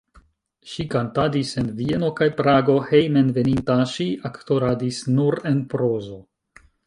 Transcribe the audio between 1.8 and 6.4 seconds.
Vieno kaj Prago, hejmenveninta ŝi aktoradis nur en prozo.